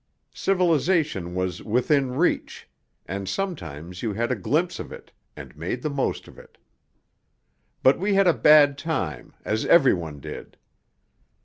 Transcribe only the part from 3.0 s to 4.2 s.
and sometimes you